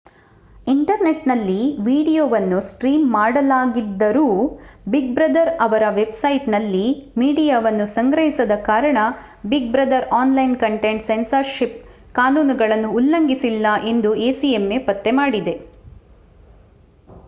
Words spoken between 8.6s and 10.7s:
ಕಾರಣ Big Brother online